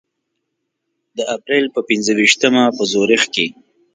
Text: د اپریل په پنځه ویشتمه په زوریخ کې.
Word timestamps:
د 1.17 1.19
اپریل 1.35 1.65
په 1.75 1.81
پنځه 1.89 2.11
ویشتمه 2.19 2.63
په 2.77 2.83
زوریخ 2.91 3.23
کې. 3.33 3.45